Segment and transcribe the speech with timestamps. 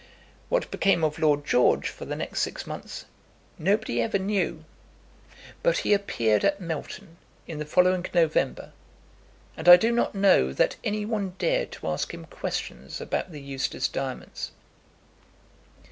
[0.49, 3.05] What became of Lord George for the next six months,
[3.59, 4.65] nobody ever knew;
[5.61, 8.71] but he appeared at Melton in the following November,
[9.55, 13.41] and I do not know that any one dared to ask him questions about the
[13.41, 14.49] Eustace diamonds.